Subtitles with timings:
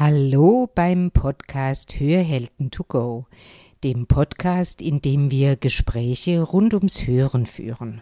[0.00, 3.26] Hallo beim Podcast Hörhelden to go,
[3.84, 8.00] dem Podcast, in dem wir Gespräche rund ums Hören führen.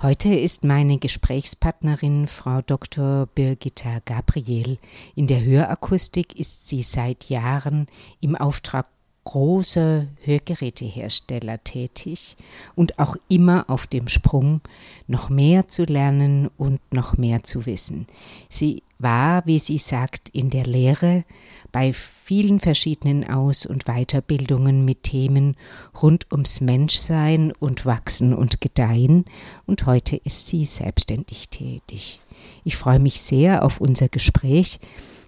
[0.00, 3.26] Heute ist meine Gesprächspartnerin Frau Dr.
[3.34, 4.78] Birgitta Gabriel.
[5.16, 7.88] In der Hörakustik ist sie seit Jahren
[8.20, 8.86] im Auftrag
[9.24, 12.36] großer Hörgerätehersteller tätig
[12.76, 14.60] und auch immer auf dem Sprung,
[15.08, 18.06] noch mehr zu lernen und noch mehr zu wissen.
[18.48, 21.24] Sie war, wie sie sagt, in der Lehre
[21.72, 25.56] bei vielen verschiedenen Aus- und Weiterbildungen mit Themen
[26.02, 29.24] rund ums Menschsein und Wachsen und Gedeihen
[29.66, 32.20] und heute ist sie selbstständig tätig.
[32.64, 34.80] Ich freue mich sehr auf unser Gespräch,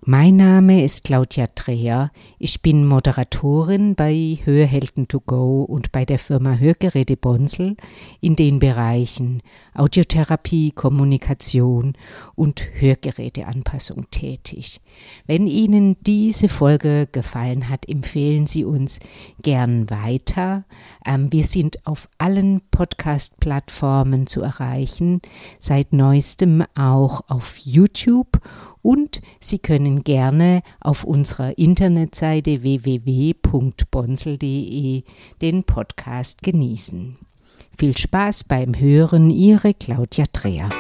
[0.07, 2.11] mein Name ist Claudia Dreher.
[2.39, 7.79] Ich bin Moderatorin bei Hörhelden to go und bei der Firma Hörgeräte Bonsel
[8.21, 9.41] in den Bereichen
[9.75, 11.95] Audiotherapie, Kommunikation
[12.35, 14.81] und Hörgeräteanpassung tätig.
[15.27, 19.01] Wenn Ihnen diese Folge gefallen hat, empfehlen Sie uns
[19.43, 20.65] gern weiter.
[21.05, 25.21] Ähm, wir sind auf allen Podcast-Plattformen zu erreichen,
[25.59, 28.41] seit neuestem auch auf YouTube
[28.83, 35.05] und Sie können gerne auf unserer Internetseite www.bonsel.de
[35.41, 37.17] den Podcast genießen.
[37.77, 40.71] Viel Spaß beim Hören, Ihre Claudia Dreher.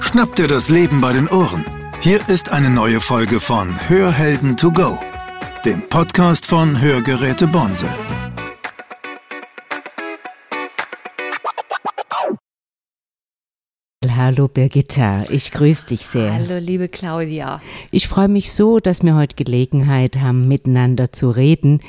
[0.00, 1.64] Schnapp dir das Leben bei den Ohren.
[2.00, 4.96] Hier ist eine neue Folge von Hörhelden to go,
[5.64, 7.90] dem Podcast von Hörgeräte Bonsel.
[14.16, 16.32] Hallo Birgitta, ich grüße dich sehr.
[16.34, 17.60] Hallo liebe Claudia.
[17.90, 21.80] Ich freue mich so, dass wir heute Gelegenheit haben, miteinander zu reden.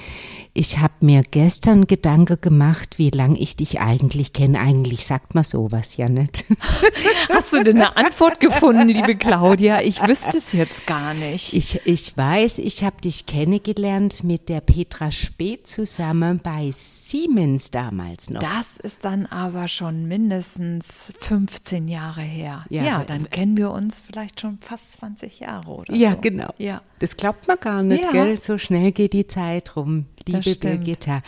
[0.57, 4.57] Ich habe mir gestern Gedanke gemacht, wie lange ich dich eigentlich kenne.
[4.61, 6.45] Eigentlich sagt man sowas ja nicht.
[7.29, 9.81] Hast du denn eine Antwort gefunden, liebe Claudia?
[9.81, 11.51] Ich wüsste es jetzt gar nicht.
[11.51, 18.29] Ich, ich weiß, ich habe dich kennengelernt mit der Petra Speth zusammen bei Siemens damals
[18.29, 18.39] noch.
[18.39, 22.63] Das ist dann aber schon mindestens 15 Jahre her.
[22.69, 26.21] Ja, ja dann kennen wir uns vielleicht schon fast 20 Jahre oder Ja, so.
[26.21, 26.53] genau.
[26.57, 26.81] Ja.
[26.99, 28.11] Das glaubt man gar nicht, ja.
[28.11, 28.37] gell?
[28.37, 31.21] So schnell geht die Zeit rum liebe Birgitta.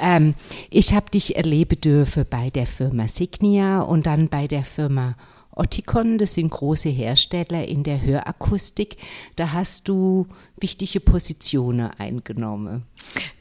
[0.00, 0.34] Ähm,
[0.70, 5.16] ich habe dich erleben dürfen bei der Firma Signia und dann bei der Firma
[5.54, 8.96] Otticon, das sind große Hersteller in der Hörakustik.
[9.36, 10.26] Da hast du
[10.58, 12.84] wichtige Positionen eingenommen.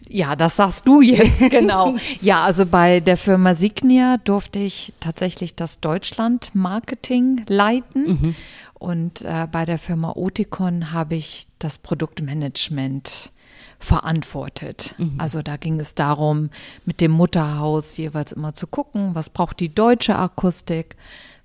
[0.10, 1.96] Ja, das sagst du jetzt, genau.
[2.22, 8.08] ja, also bei der Firma Signia durfte ich tatsächlich das Deutschland-Marketing leiten.
[8.08, 8.36] Mhm.
[8.74, 13.32] Und äh, bei der Firma Oticon habe ich das Produktmanagement
[13.84, 14.96] verantwortet.
[14.98, 15.16] Mhm.
[15.18, 16.50] Also da ging es darum,
[16.86, 20.96] mit dem Mutterhaus jeweils immer zu gucken, was braucht die deutsche Akustik,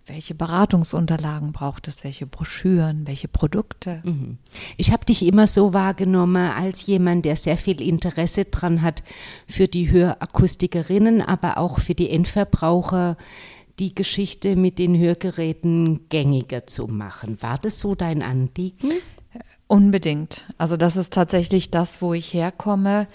[0.06, 4.02] welche Beratungsunterlagen braucht es, welche Broschüren, welche Produkte.
[4.04, 4.38] Mhm.
[4.76, 9.02] Ich habe dich immer so wahrgenommen als jemand, der sehr viel Interesse dran hat
[9.48, 13.16] für die Hörakustikerinnen, aber auch für die Endverbraucher
[13.78, 17.42] die Geschichte mit den Hörgeräten gängiger zu machen.
[17.42, 18.92] War das so dein Anliegen?
[19.66, 20.47] Unbedingt.
[20.58, 23.06] Also das ist tatsächlich das, wo ich herkomme.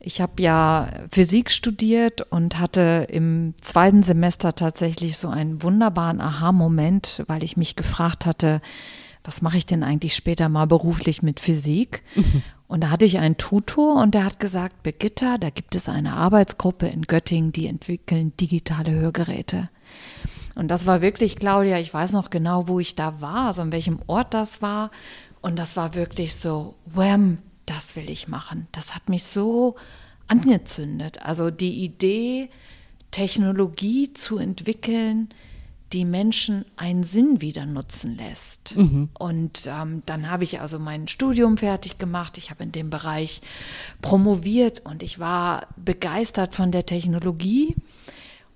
[0.00, 7.22] Ich habe ja Physik studiert und hatte im zweiten Semester tatsächlich so einen wunderbaren Aha-Moment,
[7.26, 8.60] weil ich mich gefragt hatte,
[9.22, 12.02] was mache ich denn eigentlich später mal beruflich mit Physik?
[12.14, 12.42] Mhm.
[12.66, 16.14] Und da hatte ich einen Tutor und der hat gesagt, Begitta, da gibt es eine
[16.14, 19.68] Arbeitsgruppe in Göttingen, die entwickeln digitale Hörgeräte.
[20.54, 23.70] Und das war wirklich, Claudia, ich weiß noch genau, wo ich da war, also an
[23.70, 24.90] welchem Ort das war.
[25.44, 28.66] Und das war wirklich so, wham, das will ich machen.
[28.72, 29.74] Das hat mich so
[30.26, 31.20] angezündet.
[31.20, 32.48] Also die Idee,
[33.10, 35.28] Technologie zu entwickeln,
[35.92, 38.74] die Menschen einen Sinn wieder nutzen lässt.
[38.78, 39.10] Mhm.
[39.18, 42.38] Und ähm, dann habe ich also mein Studium fertig gemacht.
[42.38, 43.42] Ich habe in dem Bereich
[44.00, 47.76] promoviert und ich war begeistert von der Technologie.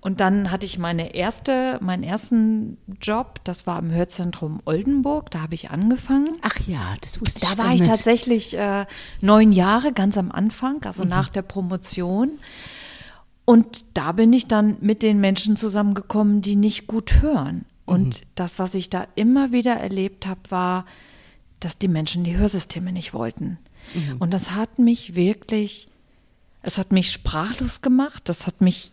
[0.01, 5.41] Und dann hatte ich meine erste, meinen ersten Job, das war im Hörzentrum Oldenburg, da
[5.41, 6.37] habe ich angefangen.
[6.41, 7.49] Ach ja, das wusste ich.
[7.49, 8.85] Da war ich tatsächlich äh,
[9.19, 11.09] neun Jahre, ganz am Anfang, also mhm.
[11.09, 12.31] nach der Promotion.
[13.43, 17.65] Und da bin ich dann mit den Menschen zusammengekommen, die nicht gut hören.
[17.85, 18.25] Und mhm.
[18.35, 20.85] das, was ich da immer wieder erlebt habe, war,
[21.59, 23.57] dass die Menschen die Hörsysteme nicht wollten.
[23.93, 24.17] Mhm.
[24.19, 25.89] Und das hat mich wirklich,
[26.61, 28.91] es hat mich sprachlos gemacht, das hat mich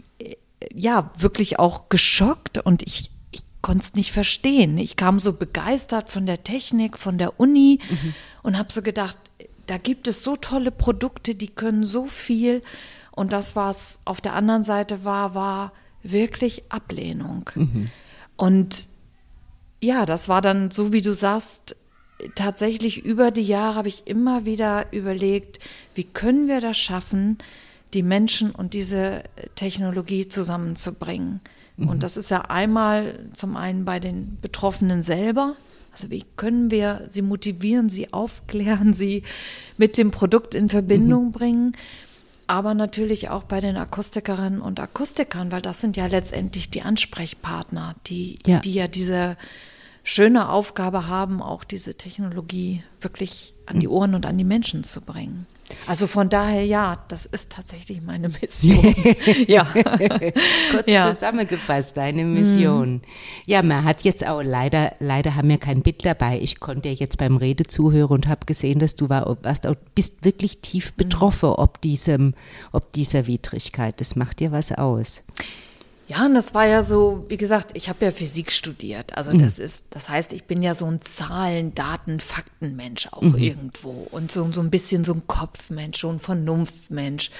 [0.72, 4.78] ja wirklich auch geschockt und ich, ich konnte es nicht verstehen.
[4.78, 8.14] Ich kam so begeistert von der Technik, von der Uni mhm.
[8.42, 9.18] und habe so gedacht,
[9.66, 12.62] da gibt es so tolle Produkte, die können so viel.
[13.10, 15.72] Und das, was auf der anderen Seite war, war
[16.02, 17.50] wirklich Ablehnung.
[17.54, 17.90] Mhm.
[18.36, 18.88] Und
[19.80, 21.76] ja, das war dann so, wie du sagst,
[22.34, 25.58] tatsächlich über die Jahre habe ich immer wieder überlegt,
[25.94, 27.38] wie können wir das schaffen,
[27.94, 29.22] die Menschen und diese
[29.54, 31.40] Technologie zusammenzubringen.
[31.76, 31.88] Mhm.
[31.88, 35.54] Und das ist ja einmal zum einen bei den Betroffenen selber.
[35.92, 39.22] Also wie können wir sie motivieren, sie aufklären, sie
[39.76, 41.30] mit dem Produkt in Verbindung mhm.
[41.30, 41.76] bringen
[42.46, 47.96] aber natürlich auch bei den Akustikerinnen und Akustikern, weil das sind ja letztendlich die Ansprechpartner,
[48.06, 49.36] die ja, die ja diese
[50.04, 55.00] schöne Aufgabe haben, auch diese Technologie wirklich an die Ohren und an die Menschen zu
[55.00, 55.46] bringen.
[55.86, 58.94] Also von daher ja, das ist tatsächlich meine Mission.
[59.46, 59.64] ja.
[60.70, 61.08] Kurz ja.
[61.12, 62.94] zusammengefasst, deine Mission.
[62.94, 63.02] Mhm.
[63.46, 66.40] Ja, man hat jetzt auch leider, leider haben wir kein Bild dabei.
[66.40, 70.24] Ich konnte ja jetzt beim Rede zuhören und habe gesehen, dass du war, warst, bist
[70.24, 70.96] wirklich tief mhm.
[70.96, 72.34] betroffen, ob diesem,
[72.72, 74.00] ob dieser Widrigkeit.
[74.00, 75.22] Das macht dir was aus.
[76.08, 79.16] Ja, und das war ja so, wie gesagt, ich habe ja Physik studiert.
[79.16, 79.40] Also mhm.
[79.40, 83.36] das ist, das heißt, ich bin ja so ein Zahlen, Daten, Faktenmensch auch mhm.
[83.36, 87.30] irgendwo und so, so ein bisschen so ein Kopfmensch, so ein Vernunftmensch.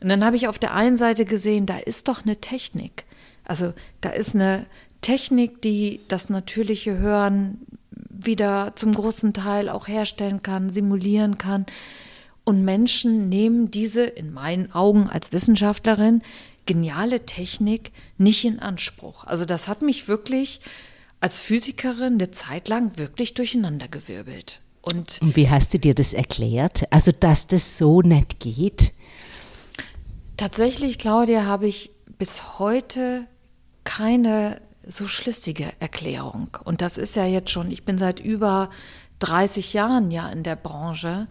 [0.00, 3.04] Und dann habe ich auf der einen Seite gesehen, da ist doch eine Technik.
[3.44, 4.66] Also da ist eine
[5.00, 7.60] Technik, die das natürliche Hören
[8.08, 11.66] wieder zum großen Teil auch herstellen kann, simulieren kann.
[12.44, 16.22] Und Menschen nehmen diese, in meinen Augen als Wissenschaftlerin,
[16.66, 19.24] geniale Technik nicht in Anspruch.
[19.24, 20.60] Also das hat mich wirklich
[21.20, 24.60] als Physikerin eine Zeit lang wirklich durcheinandergewirbelt.
[24.82, 26.92] Und, Und wie hast du dir das erklärt?
[26.92, 28.92] Also, dass das so nicht geht?
[30.36, 33.26] Tatsächlich, Claudia, habe ich bis heute
[33.84, 36.48] keine so schlüssige Erklärung.
[36.64, 38.70] Und das ist ja jetzt schon, ich bin seit über
[39.20, 41.28] 30 Jahren ja in der Branche.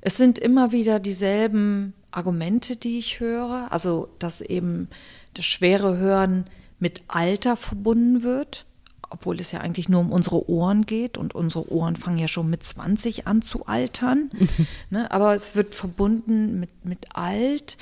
[0.00, 3.68] Es sind immer wieder dieselben Argumente, die ich höre.
[3.70, 4.88] Also, dass eben
[5.34, 6.46] das schwere Hören
[6.78, 8.66] mit Alter verbunden wird,
[9.08, 12.50] obwohl es ja eigentlich nur um unsere Ohren geht und unsere Ohren fangen ja schon
[12.50, 14.30] mit 20 an zu altern.
[14.90, 15.10] ne?
[15.10, 17.76] Aber es wird verbunden mit, mit alt.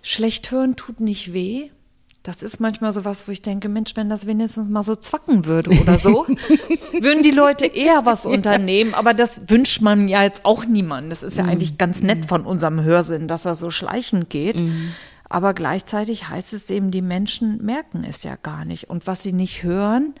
[0.00, 1.70] Schlecht hören tut nicht weh.
[2.22, 5.44] Das ist manchmal so was, wo ich denke, Mensch, wenn das wenigstens mal so zwacken
[5.44, 6.24] würde oder so,
[7.00, 8.94] würden die Leute eher was unternehmen.
[8.94, 11.10] Aber das wünscht man ja jetzt auch niemandem.
[11.10, 14.60] Das ist ja eigentlich ganz nett von unserem Hörsinn, dass er so schleichend geht.
[14.60, 14.92] Mhm.
[15.28, 18.88] Aber gleichzeitig heißt es eben, die Menschen merken es ja gar nicht.
[18.88, 20.14] Und was sie nicht hören,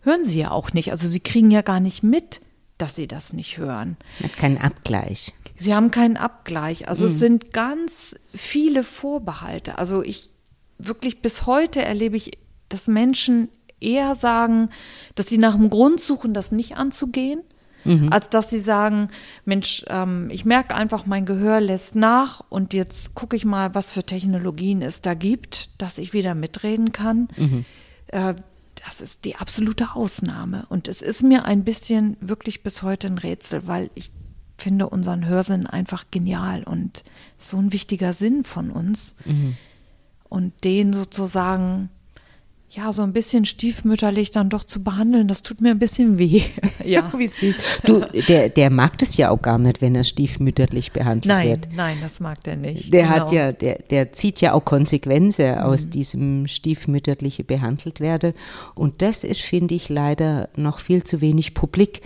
[0.00, 0.90] hören sie ja auch nicht.
[0.90, 2.40] Also sie kriegen ja gar nicht mit,
[2.78, 3.96] dass sie das nicht hören.
[4.24, 5.34] Hat keinen Abgleich.
[5.56, 6.88] Sie haben keinen Abgleich.
[6.88, 7.10] Also mhm.
[7.10, 9.78] es sind ganz viele Vorbehalte.
[9.78, 10.31] Also ich
[10.86, 12.38] wirklich bis heute erlebe ich,
[12.68, 13.48] dass Menschen
[13.80, 14.70] eher sagen,
[15.14, 17.42] dass sie nach einem Grund suchen, das nicht anzugehen,
[17.84, 18.12] mhm.
[18.12, 19.08] als dass sie sagen,
[19.44, 23.92] Mensch, ähm, ich merke einfach, mein Gehör lässt nach und jetzt gucke ich mal, was
[23.92, 27.28] für Technologien es da gibt, dass ich wieder mitreden kann.
[27.36, 27.64] Mhm.
[28.08, 28.34] Äh,
[28.84, 30.66] das ist die absolute Ausnahme.
[30.68, 34.10] Und es ist mir ein bisschen wirklich bis heute ein Rätsel, weil ich
[34.58, 37.04] finde unseren Hörsinn einfach genial und
[37.38, 39.14] so ein wichtiger Sinn von uns.
[39.24, 39.56] Mhm
[40.32, 41.90] und den sozusagen
[42.70, 46.40] ja, so ein bisschen stiefmütterlich dann doch zu behandeln, das tut mir ein bisschen weh.
[46.84, 47.58] ja, wie süß.
[47.84, 51.68] Du, der, der mag das ja auch gar nicht, wenn er stiefmütterlich behandelt nein, wird.
[51.76, 52.94] Nein, das mag der nicht.
[52.94, 53.14] Der genau.
[53.14, 55.58] hat ja, der, der zieht ja auch Konsequenzen mhm.
[55.58, 58.32] aus diesem stiefmütterliche behandelt werde.
[58.74, 62.00] Und das ist, finde ich, leider noch viel zu wenig publik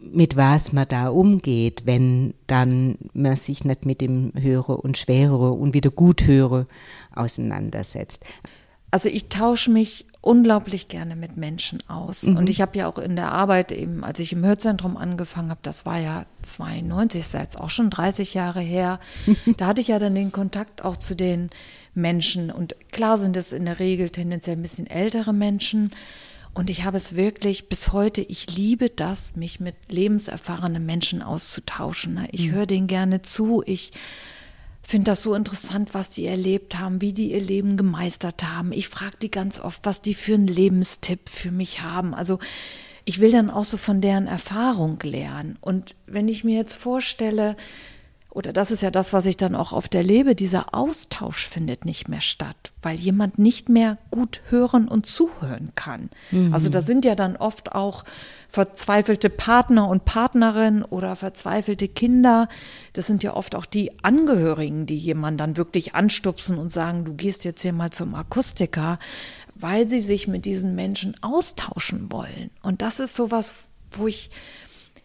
[0.00, 5.52] mit was man da umgeht, wenn dann man sich nicht mit dem Höre und Schwere
[5.52, 6.66] und wieder gut höre
[7.14, 8.24] auseinandersetzt.
[8.92, 12.22] Also ich tausche mich unglaublich gerne mit Menschen aus.
[12.22, 12.36] Mhm.
[12.36, 15.60] Und ich habe ja auch in der Arbeit eben, als ich im Hörzentrum angefangen habe,
[15.62, 19.00] das war ja 92, ist jetzt auch schon 30 Jahre her,
[19.56, 21.50] da hatte ich ja dann den Kontakt auch zu den
[21.94, 22.50] Menschen.
[22.50, 25.90] Und klar sind es in der Regel tendenziell ein bisschen ältere Menschen.
[26.54, 32.14] Und ich habe es wirklich bis heute, ich liebe das, mich mit lebenserfahrenen Menschen auszutauschen.
[32.14, 32.28] Ne?
[32.32, 32.52] Ich mhm.
[32.52, 33.62] höre denen gerne zu.
[33.64, 33.92] Ich
[34.82, 38.72] finde das so interessant, was die erlebt haben, wie die ihr Leben gemeistert haben.
[38.72, 42.14] Ich frage die ganz oft, was die für einen Lebenstipp für mich haben.
[42.14, 42.38] Also
[43.04, 45.56] ich will dann auch so von deren Erfahrung lernen.
[45.60, 47.56] Und wenn ich mir jetzt vorstelle,
[48.34, 52.08] oder das ist ja das, was ich dann auch oft erlebe, dieser Austausch findet nicht
[52.08, 56.08] mehr statt, weil jemand nicht mehr gut hören und zuhören kann.
[56.30, 56.54] Mhm.
[56.54, 58.04] Also da sind ja dann oft auch
[58.48, 62.48] verzweifelte Partner und Partnerinnen oder verzweifelte Kinder.
[62.94, 67.12] Das sind ja oft auch die Angehörigen, die jemanden dann wirklich anstupsen und sagen, du
[67.12, 68.98] gehst jetzt hier mal zum Akustiker,
[69.56, 72.50] weil sie sich mit diesen Menschen austauschen wollen.
[72.62, 73.56] Und das ist sowas,
[73.90, 74.30] wo ich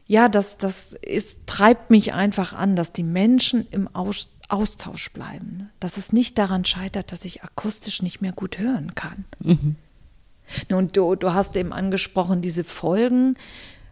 [0.07, 5.69] ja, das, das ist, treibt mich einfach an, dass die Menschen im Aus, Austausch bleiben.
[5.79, 9.25] Dass es nicht daran scheitert, dass ich akustisch nicht mehr gut hören kann.
[9.39, 9.75] Mhm.
[10.71, 13.35] Und du, du hast eben angesprochen, diese Folgen.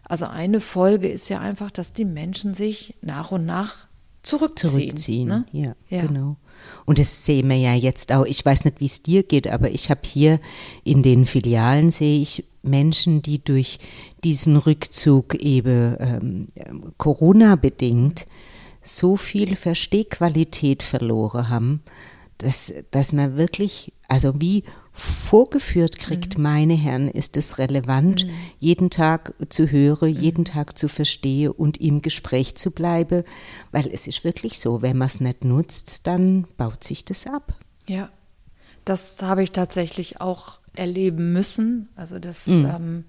[0.04, 3.85] Also eine Folge ist ja einfach, dass die Menschen sich nach und nach
[4.26, 4.72] zurückziehen.
[4.72, 5.46] Zurückziehen, ne?
[5.52, 6.36] ja, ja, genau.
[6.84, 8.24] Und das sehen wir ja jetzt auch.
[8.24, 10.40] Ich weiß nicht, wie es dir geht, aber ich habe hier
[10.84, 13.78] in den Filialen sehe ich Menschen, die durch
[14.24, 16.46] diesen Rückzug eben ähm,
[16.96, 18.26] Corona bedingt
[18.82, 21.82] so viel Verstehqualität verloren haben,
[22.38, 24.64] dass, dass man wirklich, also wie
[24.96, 26.42] vorgeführt kriegt, mhm.
[26.42, 28.30] meine Herren, ist es relevant, mhm.
[28.58, 30.20] jeden Tag zu hören, mhm.
[30.20, 33.22] jeden Tag zu verstehen und im Gespräch zu bleiben,
[33.72, 37.54] weil es ist wirklich so, wenn man es nicht nutzt, dann baut sich das ab.
[37.88, 38.10] Ja,
[38.84, 41.88] das habe ich tatsächlich auch erleben müssen.
[41.94, 42.64] Also dass mhm.
[42.64, 43.04] ähm,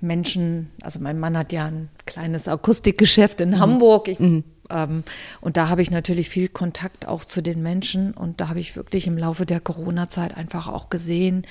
[0.00, 3.58] Menschen, also mein Mann hat ja ein kleines Akustikgeschäft in mhm.
[3.58, 4.08] Hamburg.
[4.08, 4.44] Ich mhm.
[4.70, 8.76] Und da habe ich natürlich viel Kontakt auch zu den Menschen und da habe ich
[8.76, 11.46] wirklich im Laufe der Corona-Zeit einfach auch gesehen,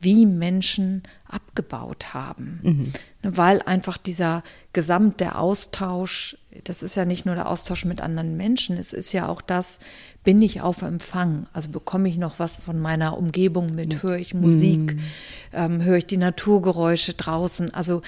[0.00, 2.60] wie Menschen abgebaut haben.
[2.62, 2.92] Mhm.
[3.22, 4.42] Ne, weil einfach dieser
[4.72, 9.28] gesamte Austausch, das ist ja nicht nur der Austausch mit anderen Menschen, es ist ja
[9.28, 9.78] auch das,
[10.24, 11.46] bin ich auf Empfang?
[11.52, 14.02] Also bekomme ich noch was von meiner Umgebung mit?
[14.02, 14.96] Höre ich Musik?
[14.96, 15.00] Mhm.
[15.52, 17.72] Ähm, höre ich die Naturgeräusche draußen?
[17.72, 18.02] Also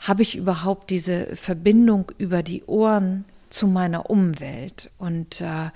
[0.00, 4.90] habe ich überhaupt diese Verbindung über die Ohren zu meiner Umwelt.
[4.98, 5.70] Und äh,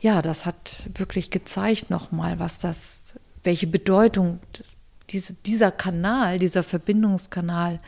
[0.00, 4.40] ja, das hat wirklich gezeigt nochmal, was das, welche Bedeutung
[5.10, 7.80] diese, dieser Kanal, dieser Verbindungskanal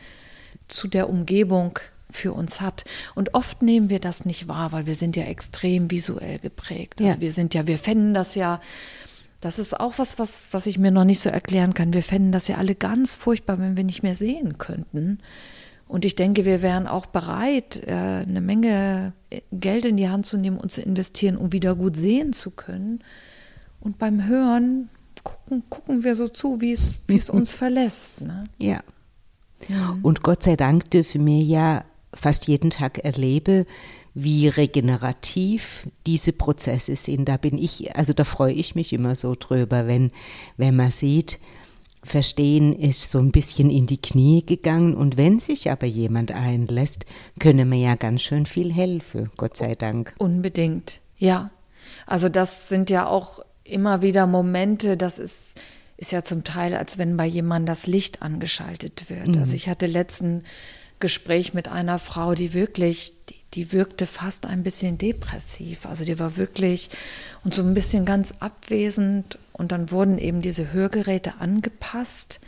[0.67, 2.85] zu der Umgebung für uns hat.
[3.15, 7.01] Und oft nehmen wir das nicht wahr, weil wir sind ja extrem visuell geprägt.
[7.01, 7.21] Also ja.
[7.21, 8.59] wir sind ja, wir fänden das ja,
[9.41, 11.93] das ist auch was, was, was ich mir noch nicht so erklären kann.
[11.93, 15.19] Wir fänden das ja alle ganz furchtbar, wenn wir nicht mehr sehen könnten.
[15.89, 19.13] Und ich denke, wir wären auch bereit, äh, eine Menge
[19.51, 23.03] Geld in die Hand zu nehmen und zu investieren, um wieder gut sehen zu können.
[23.79, 24.89] Und beim Hören
[25.23, 28.21] gucken, gucken wir so zu, wie es, wie es uns verlässt.
[28.21, 28.43] Ne?
[28.59, 28.83] Ja.
[30.03, 33.65] Und Gott sei Dank dürfen wir ja fast jeden Tag erleben,
[34.13, 37.27] wie regenerativ diese Prozesse sind.
[37.27, 40.11] Da bin ich, also da freue ich mich immer so drüber, wenn,
[40.55, 41.39] wenn man sieht,
[42.01, 47.05] Verstehen ist so ein bisschen in die Knie gegangen und wenn sich aber jemand einlässt,
[47.39, 50.13] können wir ja ganz schön viel helfen, Gott sei Dank.
[50.17, 51.51] Unbedingt, ja.
[52.05, 55.59] Also das sind ja auch immer wieder Momente, das ist,
[55.97, 59.27] ist ja zum Teil, als wenn bei jemandem das Licht angeschaltet wird.
[59.27, 59.39] Mhm.
[59.39, 60.43] Also ich hatte letzten
[60.99, 65.85] Gespräch mit einer Frau, die wirklich, die, die wirkte fast ein bisschen depressiv.
[65.85, 66.89] Also die war wirklich
[67.43, 72.39] und so ein bisschen ganz abwesend und dann wurden eben diese Hörgeräte angepasst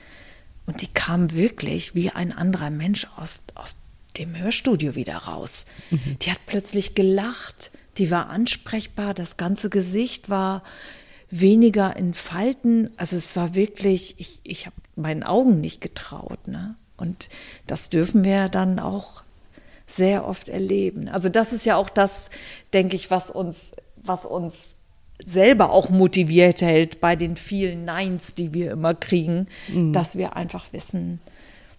[0.65, 3.75] und die kam wirklich wie ein anderer Mensch aus, aus
[4.17, 5.65] dem Hörstudio wieder raus.
[5.89, 6.17] Mhm.
[6.22, 10.63] Die hat plötzlich gelacht, die war ansprechbar, das ganze Gesicht war
[11.29, 12.91] weniger in Falten.
[12.98, 16.48] Also es war wirklich, ich, ich habe meinen Augen nicht getraut.
[16.48, 16.75] Ne?
[16.98, 17.29] Und
[17.67, 19.24] das dürfen wir dann auch
[19.92, 21.08] sehr oft erleben.
[21.08, 22.30] Also das ist ja auch das,
[22.74, 24.78] denke ich, was uns, was uns
[25.24, 29.94] selber auch motiviert hält bei den vielen Neins, die wir immer kriegen, mhm.
[29.94, 31.20] dass wir einfach wissen,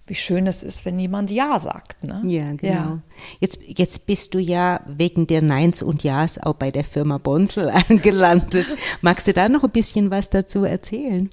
[0.06, 2.04] wie schön es ist, wenn jemand Ja sagt.
[2.04, 2.22] Ne?
[2.26, 2.72] Ja, genau.
[2.72, 3.02] Ja.
[3.40, 7.70] Jetzt, jetzt bist du ja wegen der Neins und Ja's auch bei der Firma Bonsel
[7.88, 8.74] angelandet.
[9.00, 11.30] Magst du da noch ein bisschen was dazu erzählen?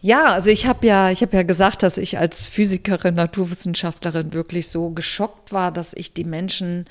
[0.00, 4.68] Ja, also ich habe ja, ich habe ja gesagt, dass ich als Physikerin, Naturwissenschaftlerin wirklich
[4.68, 6.84] so geschockt war, dass ich die Menschen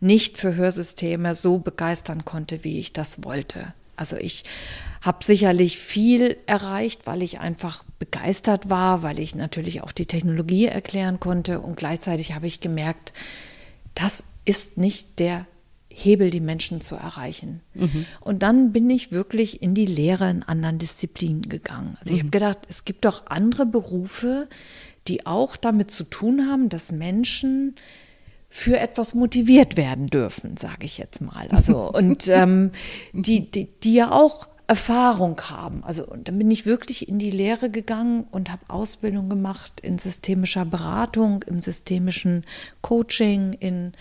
[0.00, 3.72] nicht für Hörsysteme so begeistern konnte, wie ich das wollte.
[3.96, 4.44] Also ich
[5.02, 10.66] habe sicherlich viel erreicht, weil ich einfach begeistert war, weil ich natürlich auch die Technologie
[10.66, 13.12] erklären konnte und gleichzeitig habe ich gemerkt,
[13.94, 15.46] das ist nicht der
[15.92, 17.60] Hebel, die Menschen zu erreichen.
[17.74, 18.06] Mhm.
[18.20, 21.96] Und dann bin ich wirklich in die Lehre in anderen Disziplinen gegangen.
[22.00, 22.32] Also ich habe mhm.
[22.32, 24.48] gedacht, es gibt doch andere Berufe,
[25.08, 27.74] die auch damit zu tun haben, dass Menschen
[28.48, 31.48] für etwas motiviert werden dürfen, sage ich jetzt mal.
[31.50, 32.72] Also und ähm,
[33.12, 35.82] die, die, die ja auch Erfahrung haben.
[35.82, 39.98] Also und dann bin ich wirklich in die Lehre gegangen und habe Ausbildung gemacht in
[39.98, 42.44] systemischer Beratung, im systemischen
[42.80, 43.94] Coaching, in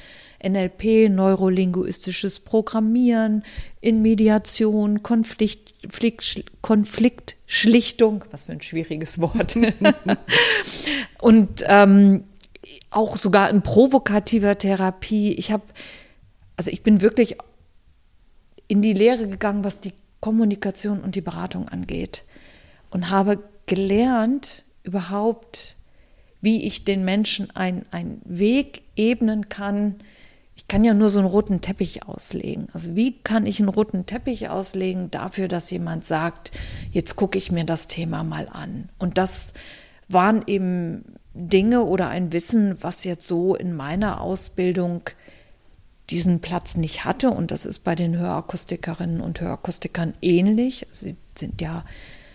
[0.44, 3.44] NLP, neurolinguistisches Programmieren,
[3.82, 5.74] in Mediation, Konflikt,
[6.62, 9.58] Konfliktschlichtung, was für ein schwieriges Wort.
[11.20, 12.26] und ähm,
[12.92, 15.34] auch sogar in provokativer Therapie.
[15.34, 15.64] Ich habe,
[16.58, 17.38] also ich bin wirklich
[18.68, 22.24] in die Lehre gegangen, was die Kommunikation und die Beratung angeht
[22.90, 25.76] und habe gelernt überhaupt,
[26.42, 29.96] wie ich den Menschen einen Weg ebnen kann.
[30.56, 32.68] Ich kann ja nur so einen roten Teppich auslegen.
[32.74, 36.52] Also wie kann ich einen roten Teppich auslegen dafür, dass jemand sagt,
[36.92, 38.90] jetzt gucke ich mir das Thema mal an.
[38.98, 39.54] Und das
[40.08, 45.04] waren eben Dinge oder ein Wissen, was jetzt so in meiner Ausbildung
[46.10, 47.30] diesen Platz nicht hatte.
[47.32, 50.88] Und das ist bei den Hörakustikerinnen und Hörakustikern ähnlich.
[50.92, 51.86] Sie sind ja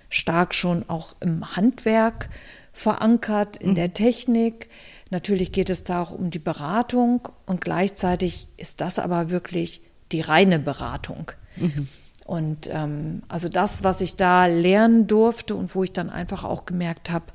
[0.08, 2.28] stark schon auch im Handwerk
[2.72, 3.74] verankert, in mhm.
[3.74, 4.68] der Technik.
[5.10, 9.80] Natürlich geht es da auch um die Beratung und gleichzeitig ist das aber wirklich
[10.12, 11.30] die reine Beratung.
[11.56, 11.88] Mhm.
[12.24, 16.64] Und ähm, also das, was ich da lernen durfte und wo ich dann einfach auch
[16.64, 17.26] gemerkt habe,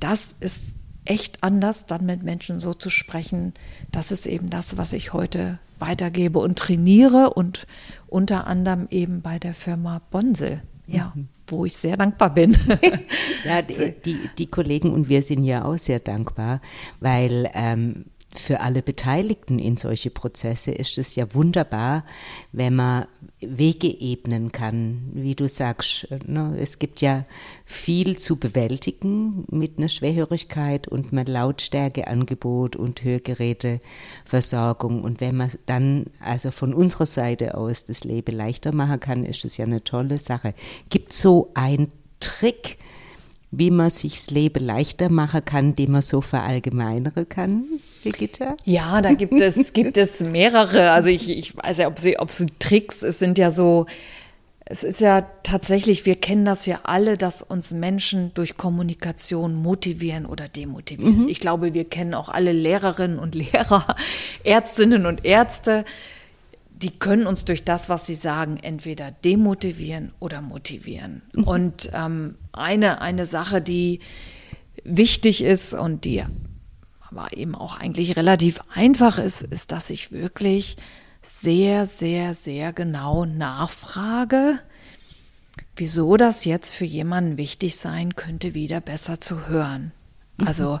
[0.00, 3.54] das ist echt anders, dann mit Menschen so zu sprechen.
[3.92, 7.66] Das ist eben das, was ich heute weitergebe und trainiere und
[8.06, 10.62] unter anderem eben bei der Firma Bonsel.
[10.86, 11.12] Ja.
[11.14, 12.56] Mhm wo ich sehr dankbar bin.
[13.44, 16.60] ja, die, die, die, Kollegen und wir sind ja auch sehr dankbar,
[17.00, 22.04] weil ähm, für alle Beteiligten in solche Prozesse ist es ja wunderbar,
[22.52, 23.06] wenn man
[23.40, 26.08] Wege ebnen kann, wie du sagst.
[26.26, 26.56] Ne?
[26.58, 27.24] Es gibt ja
[27.64, 35.02] viel zu bewältigen mit einer Schwerhörigkeit und mit Lautstärkeangebot und Hörgeräteversorgung.
[35.02, 39.44] Und wenn man dann also von unserer Seite aus das Leben leichter machen kann, ist
[39.44, 40.54] das ja eine tolle Sache.
[40.88, 42.78] Gibt so ein Trick,
[43.58, 47.64] wie man sich das Leben leichter machen kann, den man so verallgemeinern kann,
[48.02, 48.56] Brigitte?
[48.64, 50.90] Ja, da gibt es, gibt es mehrere.
[50.90, 53.86] Also ich, ich weiß ja, ob sie, ob sie Tricks, es sind ja so,
[54.66, 60.24] es ist ja tatsächlich, wir kennen das ja alle, dass uns Menschen durch Kommunikation motivieren
[60.24, 61.24] oder demotivieren.
[61.24, 61.28] Mhm.
[61.28, 63.96] Ich glaube, wir kennen auch alle Lehrerinnen und Lehrer,
[64.44, 65.84] Ärztinnen und Ärzte,
[66.74, 71.22] die können uns durch das, was sie sagen, entweder demotivieren oder motivieren.
[71.34, 71.44] Mhm.
[71.44, 74.00] Und ähm, eine, eine Sache, die
[74.84, 76.24] wichtig ist und die
[77.10, 80.76] aber eben auch eigentlich relativ einfach ist, ist, dass ich wirklich
[81.22, 84.58] sehr, sehr, sehr genau nachfrage,
[85.76, 89.92] wieso das jetzt für jemanden wichtig sein könnte, wieder besser zu hören.
[90.36, 90.48] Mhm.
[90.48, 90.80] Also,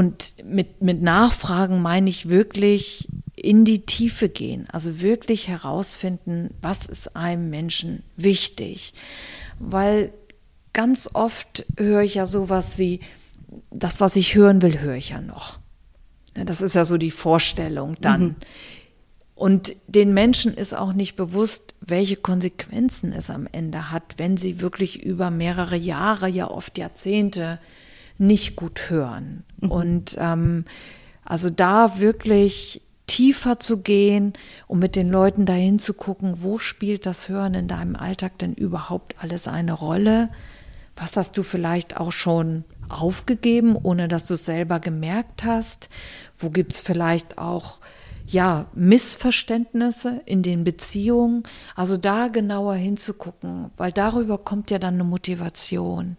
[0.00, 6.86] und mit, mit Nachfragen meine ich wirklich in die Tiefe gehen, also wirklich herausfinden, was
[6.86, 8.94] ist einem Menschen wichtig.
[9.58, 10.10] Weil
[10.72, 13.00] ganz oft höre ich ja sowas wie,
[13.70, 15.58] das, was ich hören will, höre ich ja noch.
[16.32, 18.22] Das ist ja so die Vorstellung dann.
[18.22, 18.36] Mhm.
[19.34, 24.62] Und den Menschen ist auch nicht bewusst, welche Konsequenzen es am Ende hat, wenn sie
[24.62, 27.58] wirklich über mehrere Jahre, ja oft Jahrzehnte
[28.20, 29.44] nicht gut hören.
[29.60, 29.70] Mhm.
[29.70, 30.64] Und ähm,
[31.24, 34.34] also da wirklich tiefer zu gehen,
[34.68, 38.54] um mit den Leuten dahin zu gucken, wo spielt das Hören in deinem Alltag denn
[38.54, 40.30] überhaupt alles eine Rolle?
[40.96, 45.88] Was hast du vielleicht auch schon aufgegeben, ohne dass du es selber gemerkt hast?
[46.38, 47.80] Wo gibt es vielleicht auch
[48.26, 51.42] ja, Missverständnisse in den Beziehungen.
[51.74, 56.16] Also da genauer hinzugucken, weil darüber kommt ja dann eine Motivation.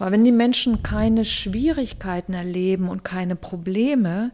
[0.00, 4.32] Weil wenn die Menschen keine Schwierigkeiten erleben und keine Probleme,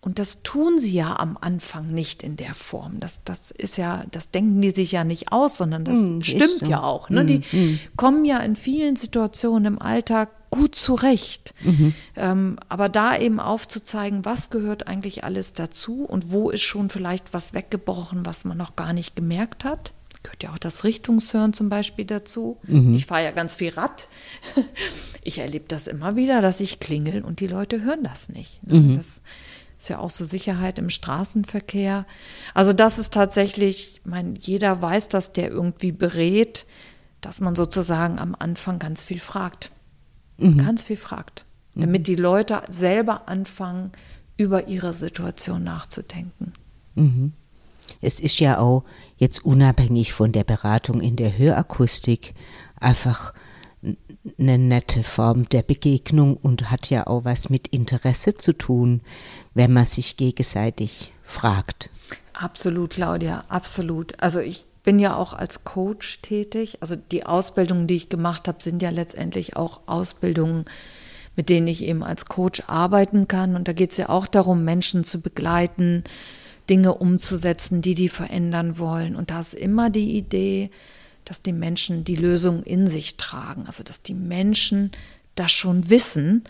[0.00, 3.00] und das tun sie ja am Anfang nicht in der Form.
[3.00, 6.60] Das, das ist ja, das denken die sich ja nicht aus, sondern das mm, stimmt
[6.60, 6.66] so.
[6.66, 7.10] ja auch.
[7.10, 7.24] Ne?
[7.24, 7.80] Mm, die mm.
[7.96, 11.52] kommen ja in vielen Situationen im Alltag gut zurecht.
[11.64, 11.94] Mhm.
[12.16, 17.34] Ähm, aber da eben aufzuzeigen, was gehört eigentlich alles dazu und wo ist schon vielleicht
[17.34, 19.92] was weggebrochen, was man noch gar nicht gemerkt hat.
[20.24, 22.58] Gehört ja auch das Richtungshören zum Beispiel dazu.
[22.66, 22.94] Mhm.
[22.94, 24.08] Ich fahre ja ganz viel Rad.
[25.26, 28.62] Ich erlebe das immer wieder, dass ich klingel und die Leute hören das nicht.
[28.66, 28.78] Ne?
[28.78, 28.96] Mhm.
[28.98, 29.22] Das,
[29.78, 32.06] ist ja auch so Sicherheit im Straßenverkehr.
[32.54, 36.64] Also das ist tatsächlich, ich meine, jeder weiß, dass der irgendwie berät,
[37.20, 39.70] dass man sozusagen am Anfang ganz viel fragt.
[40.38, 40.58] Mhm.
[40.58, 41.44] Ganz viel fragt.
[41.74, 42.04] Damit mhm.
[42.04, 43.92] die Leute selber anfangen,
[44.36, 46.54] über ihre Situation nachzudenken.
[46.94, 47.32] Mhm.
[48.00, 48.84] Es ist ja auch
[49.24, 52.34] jetzt unabhängig von der Beratung in der Hörakustik
[52.78, 53.32] einfach
[54.38, 59.00] eine nette Form der Begegnung und hat ja auch was mit Interesse zu tun,
[59.54, 61.88] wenn man sich gegenseitig fragt.
[62.34, 64.20] Absolut, Claudia, absolut.
[64.22, 66.78] Also ich bin ja auch als Coach tätig.
[66.80, 70.66] Also die Ausbildungen, die ich gemacht habe, sind ja letztendlich auch Ausbildungen,
[71.34, 73.56] mit denen ich eben als Coach arbeiten kann.
[73.56, 76.04] Und da geht es ja auch darum, Menschen zu begleiten,
[76.70, 79.16] Dinge umzusetzen, die die verändern wollen.
[79.16, 80.70] Und da ist immer die Idee,
[81.24, 84.92] dass die Menschen die Lösung in sich tragen, also dass die Menschen
[85.34, 86.44] das schon wissen.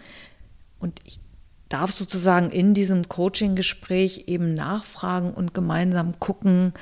[0.79, 1.20] Und ich
[1.74, 6.72] darf sozusagen in diesem Coaching-Gespräch eben nachfragen und gemeinsam gucken,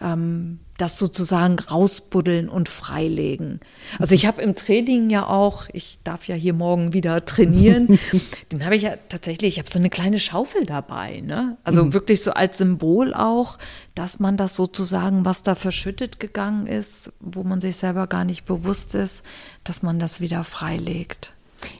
[0.00, 3.60] ähm, das sozusagen rausbuddeln und freilegen.
[4.00, 8.00] Also ich habe im Training ja auch, ich darf ja hier morgen wieder trainieren,
[8.52, 11.20] den habe ich ja tatsächlich, ich habe so eine kleine Schaufel dabei.
[11.20, 11.56] Ne?
[11.62, 11.92] Also mhm.
[11.92, 13.58] wirklich so als Symbol auch,
[13.94, 18.44] dass man das sozusagen, was da verschüttet gegangen ist, wo man sich selber gar nicht
[18.44, 19.22] bewusst ist,
[19.62, 21.34] dass man das wieder freilegt.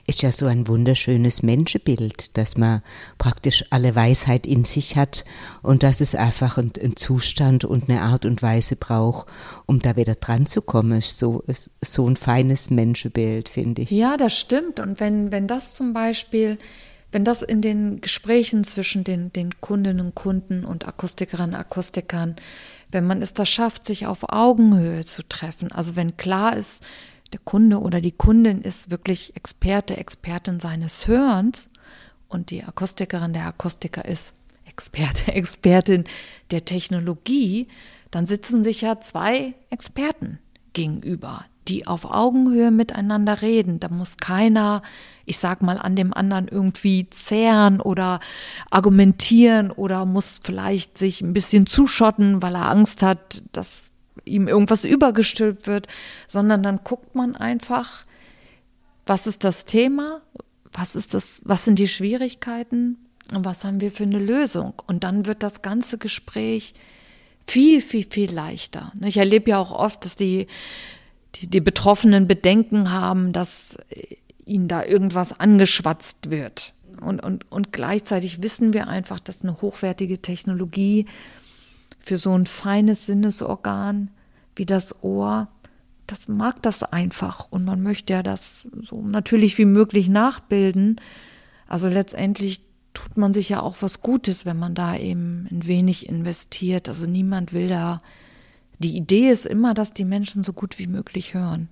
[0.07, 2.81] Ist ja so ein wunderschönes Menschenbild, dass man
[3.17, 5.25] praktisch alle Weisheit in sich hat
[5.61, 9.27] und dass es einfach ein, ein Zustand und eine Art und Weise braucht,
[9.65, 10.99] um da wieder dran zu kommen.
[10.99, 13.91] Ist so, ist so ein feines Menschenbild, finde ich.
[13.91, 14.79] Ja, das stimmt.
[14.79, 16.57] Und wenn, wenn das zum Beispiel
[17.13, 22.35] wenn das in den Gesprächen zwischen den, den Kundinnen und Kunden und Akustikerinnen und Akustikern,
[22.89, 26.83] wenn man es da schafft, sich auf Augenhöhe zu treffen, also wenn klar ist,
[27.33, 31.67] der Kunde oder die Kundin ist wirklich Experte, Expertin seines Hörens
[32.27, 34.33] und die Akustikerin, der Akustiker ist
[34.65, 36.05] Experte, Expertin
[36.51, 37.67] der Technologie,
[38.11, 40.39] dann sitzen sich ja zwei Experten
[40.73, 43.79] gegenüber, die auf Augenhöhe miteinander reden.
[43.79, 44.81] Da muss keiner,
[45.25, 48.19] ich sag mal, an dem anderen irgendwie zehren oder
[48.69, 53.92] argumentieren oder muss vielleicht sich ein bisschen zuschotten, weil er Angst hat, dass
[54.25, 55.87] ihm irgendwas übergestülpt wird,
[56.27, 58.05] sondern dann guckt man einfach,
[59.05, 60.21] was ist das Thema,
[60.71, 62.97] was ist das, was sind die Schwierigkeiten
[63.33, 64.73] und was haben wir für eine Lösung?
[64.87, 66.73] Und dann wird das ganze Gespräch
[67.45, 68.93] viel, viel, viel leichter.
[69.01, 70.47] Ich erlebe ja auch oft, dass die
[71.35, 73.77] die, die Betroffenen Bedenken haben, dass
[74.45, 76.73] ihnen da irgendwas angeschwatzt wird.
[77.01, 81.05] Und, und, und gleichzeitig wissen wir einfach, dass eine hochwertige Technologie
[82.03, 84.11] für so ein feines Sinnesorgan
[84.55, 85.47] wie das Ohr,
[86.05, 90.99] das mag das einfach und man möchte ja das so natürlich wie möglich nachbilden.
[91.67, 92.61] Also letztendlich
[92.93, 96.87] tut man sich ja auch was Gutes, wenn man da eben ein wenig investiert.
[96.89, 97.99] Also niemand will da
[98.79, 101.69] die Idee ist immer, dass die Menschen so gut wie möglich hören.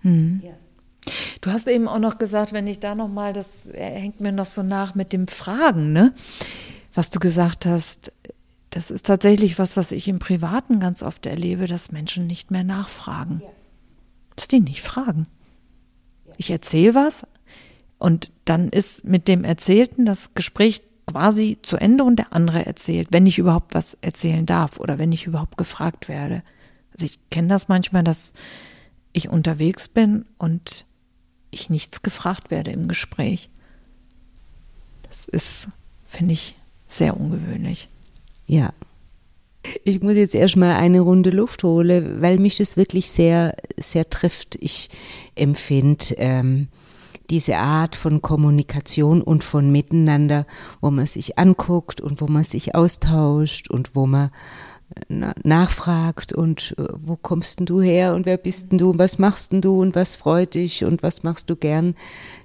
[0.00, 0.40] Hm.
[0.44, 0.52] Ja.
[1.40, 4.46] Du hast eben auch noch gesagt, wenn ich da noch mal, das hängt mir noch
[4.46, 6.14] so nach mit dem Fragen, ne?
[6.94, 8.12] Was du gesagt hast,
[8.74, 12.64] das ist tatsächlich was, was ich im Privaten ganz oft erlebe, dass Menschen nicht mehr
[12.64, 13.40] nachfragen.
[13.40, 13.48] Ja.
[14.34, 15.28] Dass die nicht fragen.
[16.26, 16.32] Ja.
[16.38, 17.24] Ich erzähle was
[17.98, 23.08] und dann ist mit dem Erzählten das Gespräch quasi zu Ende und der andere erzählt,
[23.12, 26.42] wenn ich überhaupt was erzählen darf oder wenn ich überhaupt gefragt werde.
[26.92, 28.32] Also ich kenne das manchmal, dass
[29.12, 30.84] ich unterwegs bin und
[31.52, 33.50] ich nichts gefragt werde im Gespräch.
[35.04, 35.68] Das ist,
[36.08, 36.56] finde ich,
[36.88, 37.86] sehr ungewöhnlich.
[38.46, 38.72] Ja.
[39.84, 44.56] Ich muss jetzt erstmal eine Runde Luft holen, weil mich das wirklich sehr, sehr trifft.
[44.60, 44.90] Ich
[45.34, 46.68] empfinde, ähm,
[47.30, 50.46] diese Art von Kommunikation und von Miteinander,
[50.80, 54.30] wo man sich anguckt und wo man sich austauscht und wo man
[55.08, 59.18] nachfragt und äh, wo kommst denn du her und wer bist denn du und was
[59.18, 61.94] machst denn du und was freut dich und was machst du gern.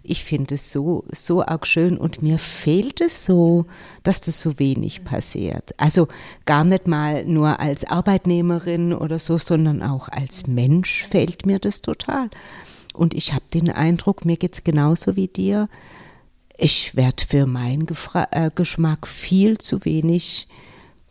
[0.04, 3.66] Ich finde es so, so auch schön und mir fehlt es so,
[4.04, 5.74] dass das so wenig passiert.
[5.78, 6.08] Also
[6.46, 11.82] gar nicht mal nur als Arbeitnehmerin oder so, sondern auch als Mensch fehlt mir das
[11.82, 12.30] total.
[12.94, 15.70] Und ich habe den Eindruck, mir geht es genauso wie dir.
[16.58, 20.48] Ich werde für meinen Gefra äh, Geschmack viel zu wenig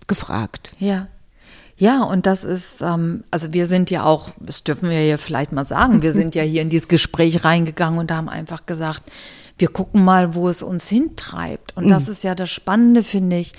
[0.06, 0.74] gefragt.
[0.78, 1.08] Ja.
[1.78, 5.52] Ja, und das ist, ähm, also wir sind ja auch, das dürfen wir ja vielleicht
[5.52, 9.04] mal sagen, wir sind ja hier in dieses Gespräch reingegangen und haben einfach gesagt,
[9.58, 11.76] wir gucken mal, wo es uns hintreibt.
[11.76, 12.12] Und das mhm.
[12.12, 13.52] ist ja das Spannende, finde ich,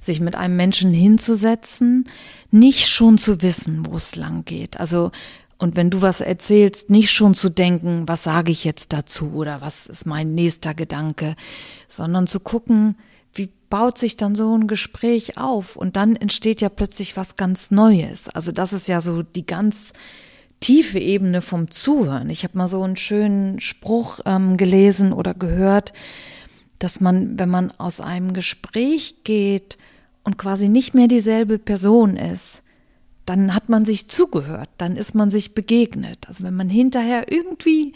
[0.00, 2.08] sich mit einem Menschen hinzusetzen,
[2.52, 4.78] nicht schon zu wissen, wo es lang geht.
[4.78, 5.10] Also
[5.58, 9.60] und wenn du was erzählst, nicht schon zu denken, was sage ich jetzt dazu oder
[9.60, 11.36] was ist mein nächster Gedanke,
[11.88, 12.96] sondern zu gucken,
[13.34, 17.70] wie baut sich dann so ein Gespräch auf und dann entsteht ja plötzlich was ganz
[17.70, 18.28] Neues.
[18.28, 19.92] Also das ist ja so die ganz
[20.60, 22.30] tiefe Ebene vom Zuhören.
[22.30, 25.92] Ich habe mal so einen schönen Spruch ähm, gelesen oder gehört,
[26.78, 29.76] dass man, wenn man aus einem Gespräch geht
[30.22, 32.62] und quasi nicht mehr dieselbe Person ist,
[33.26, 36.28] dann hat man sich zugehört, dann ist man sich begegnet.
[36.28, 37.92] Also wenn man hinterher irgendwie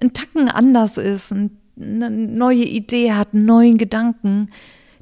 [0.00, 1.32] ein Tacken anders ist,
[1.80, 4.50] eine neue Idee hat, einen neuen Gedanken,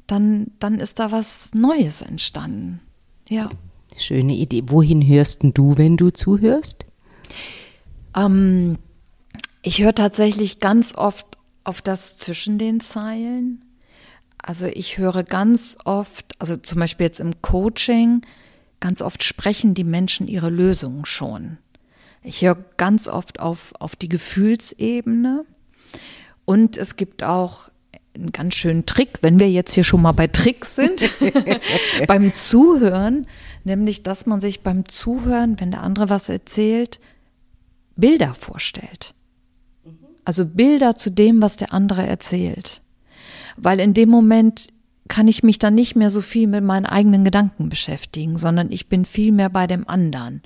[0.07, 2.81] dann, dann ist da was Neues entstanden.
[3.29, 3.49] Ja.
[3.97, 4.63] Schöne Idee.
[4.67, 6.85] Wohin hörst du, wenn du zuhörst?
[8.15, 8.77] Ähm,
[9.61, 11.25] ich höre tatsächlich ganz oft
[11.63, 13.63] auf das zwischen den Zeilen.
[14.37, 18.23] Also ich höre ganz oft, also zum Beispiel jetzt im Coaching,
[18.83, 21.57] Ganz oft sprechen die Menschen ihre Lösungen schon.
[22.21, 25.45] Ich höre ganz oft auf, auf die Gefühlsebene.
[26.45, 27.69] Und es gibt auch
[28.15, 31.09] einen ganz schönen Trick, wenn wir jetzt hier schon mal bei Tricks sind,
[32.07, 33.27] beim Zuhören,
[33.63, 36.99] nämlich, dass man sich beim Zuhören, wenn der andere was erzählt,
[37.95, 39.13] Bilder vorstellt.
[40.25, 42.81] Also Bilder zu dem, was der andere erzählt.
[43.57, 44.69] Weil in dem Moment
[45.07, 48.87] kann ich mich dann nicht mehr so viel mit meinen eigenen Gedanken beschäftigen, sondern ich
[48.87, 50.41] bin viel mehr bei dem anderen.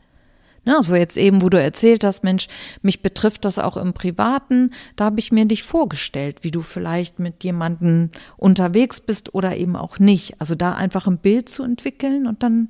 [0.67, 2.49] Ja, so jetzt eben, wo du erzählt hast, Mensch,
[2.81, 7.19] mich betrifft das auch im Privaten, da habe ich mir dich vorgestellt, wie du vielleicht
[7.19, 10.41] mit jemandem unterwegs bist oder eben auch nicht.
[10.41, 12.67] Also da einfach ein Bild zu entwickeln und dann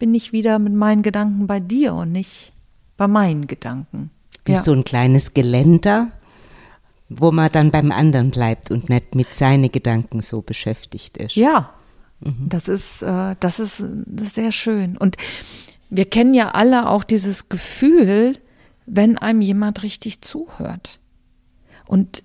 [0.00, 2.52] bin ich wieder mit meinen Gedanken bei dir und nicht
[2.96, 4.10] bei meinen Gedanken.
[4.44, 4.58] Wie ja.
[4.58, 6.08] so ein kleines Geländer,
[7.08, 11.36] wo man dann beim anderen bleibt und nicht mit seinen Gedanken so beschäftigt ist.
[11.36, 11.74] Ja,
[12.18, 12.48] mhm.
[12.48, 13.84] das ist, äh, das ist
[14.16, 14.96] sehr schön.
[14.96, 15.16] Und
[15.90, 18.36] wir kennen ja alle auch dieses Gefühl,
[18.86, 21.00] wenn einem jemand richtig zuhört.
[21.86, 22.22] Und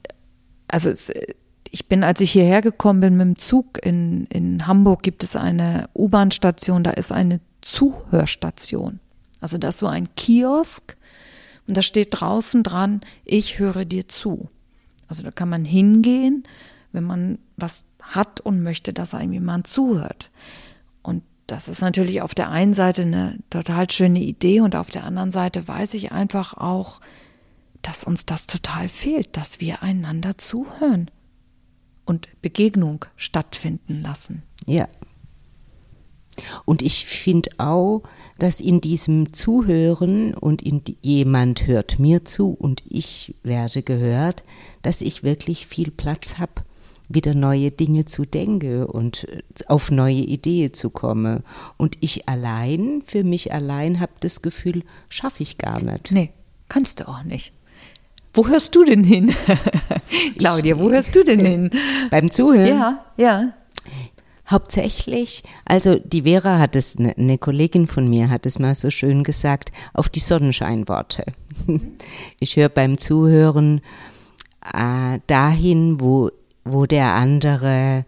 [0.67, 1.11] also es,
[1.71, 5.35] ich bin, als ich hierher gekommen bin mit dem Zug in, in Hamburg, gibt es
[5.35, 8.99] eine U-Bahn-Station, da ist eine Zuhörstation.
[9.41, 10.95] Also da ist so ein Kiosk
[11.67, 14.49] und da steht draußen dran, ich höre dir zu.
[15.07, 16.43] Also da kann man hingehen,
[16.91, 20.31] wenn man was hat und möchte, dass einem jemand zuhört.
[21.47, 25.31] Das ist natürlich auf der einen Seite eine total schöne Idee und auf der anderen
[25.31, 26.99] Seite weiß ich einfach auch,
[27.81, 31.11] dass uns das total fehlt, dass wir einander zuhören
[32.03, 34.41] und Begegnung stattfinden lassen.
[34.65, 34.87] Ja.
[36.65, 38.03] Und ich finde auch,
[38.39, 44.43] dass in diesem Zuhören und in jemand hört mir zu und ich werde gehört,
[44.81, 46.63] dass ich wirklich viel Platz habe
[47.09, 51.43] wieder neue Dinge zu denken und äh, auf neue Ideen zu kommen.
[51.77, 56.11] Und ich allein, für mich allein, habe das Gefühl, schaffe ich gar nicht.
[56.11, 56.31] Nee,
[56.69, 57.51] kannst du auch nicht.
[58.33, 59.33] Wo hörst du denn hin?
[60.37, 61.69] Claudia, wo hörst du denn hin?
[62.11, 62.67] Beim Zuhören?
[62.67, 63.53] Ja, ja.
[64.47, 68.91] Hauptsächlich, also die Vera hat es, eine ne Kollegin von mir hat es mal so
[68.91, 71.25] schön gesagt, auf die Sonnenscheinworte.
[72.39, 73.81] Ich höre beim Zuhören
[74.61, 76.29] äh, dahin, wo
[76.65, 78.05] wo der andere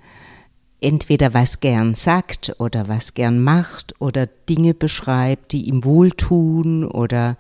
[0.81, 7.37] entweder was gern sagt oder was gern macht oder Dinge beschreibt, die ihm wohltun oder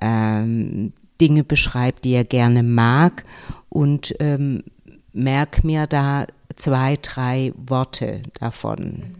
[0.00, 3.24] ähm, Dinge beschreibt, die er gerne mag
[3.68, 4.64] und ähm,
[5.12, 9.14] merk mir da zwei, drei Worte davon.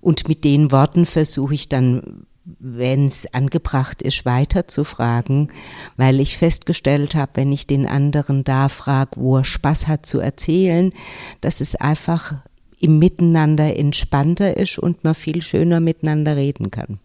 [0.00, 2.26] Und mit den Worten versuche ich dann
[2.58, 5.48] wenn es angebracht ist, weiter zu fragen,
[5.96, 10.20] weil ich festgestellt habe, wenn ich den anderen da frage, wo er Spaß hat zu
[10.20, 10.92] erzählen,
[11.40, 12.34] dass es einfach
[12.78, 17.00] im Miteinander entspannter ist und man viel schöner miteinander reden kann.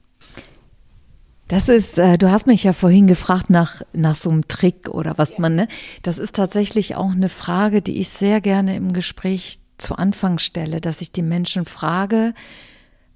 [1.48, 5.18] Das ist, äh, du hast mich ja vorhin gefragt nach, nach so einem Trick oder
[5.18, 5.68] was man, ne?
[6.02, 10.80] Das ist tatsächlich auch eine Frage, die ich sehr gerne im Gespräch zu Anfang stelle,
[10.80, 12.34] dass ich die Menschen frage,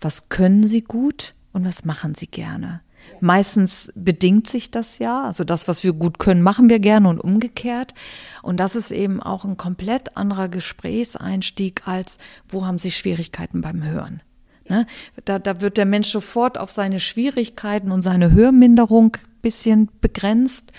[0.01, 2.81] was können sie gut und was machen sie gerne.
[3.21, 7.19] Meistens bedingt sich das ja, also das, was wir gut können, machen wir gerne und
[7.19, 7.93] umgekehrt.
[8.41, 12.17] Und das ist eben auch ein komplett anderer Gesprächseinstieg als,
[12.49, 14.21] wo haben Sie Schwierigkeiten beim Hören?
[14.67, 14.85] Ne?
[15.23, 20.73] Da, da wird der Mensch sofort auf seine Schwierigkeiten und seine Hörminderung bisschen begrenzt.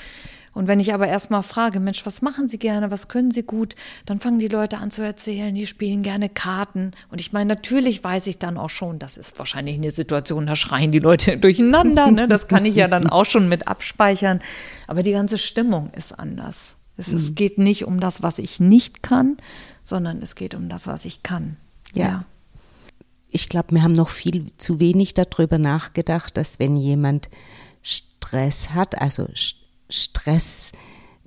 [0.57, 3.75] Und wenn ich aber erstmal frage, Mensch, was machen Sie gerne, was können Sie gut,
[4.07, 6.93] dann fangen die Leute an zu erzählen, die spielen gerne Karten.
[7.11, 10.57] Und ich meine, natürlich weiß ich dann auch schon, das ist wahrscheinlich eine Situation, da
[10.57, 12.11] schreien die Leute durcheinander.
[12.11, 12.27] Ne?
[12.27, 14.41] Das kann ich ja dann auch schon mit abspeichern.
[14.87, 16.77] Aber die ganze Stimmung ist anders.
[16.97, 17.17] Es, mhm.
[17.19, 19.37] es geht nicht um das, was ich nicht kann,
[19.83, 21.59] sondern es geht um das, was ich kann.
[21.93, 22.05] ja.
[22.05, 22.25] ja
[23.29, 27.29] ich glaube, wir haben noch viel zu wenig darüber nachgedacht, dass wenn jemand
[27.83, 29.29] Stress hat, also
[29.89, 30.73] Stress